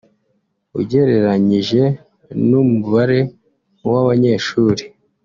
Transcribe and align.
ugereranyije 0.79 1.81
n’umubare 2.49 3.19
w’abanyeshuri 3.91 4.83